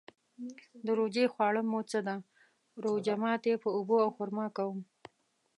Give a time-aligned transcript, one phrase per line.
[0.85, 2.15] د روژې خواړه مو څه ده؟
[2.85, 4.79] روژه ماتی په اوبو او خرما کوم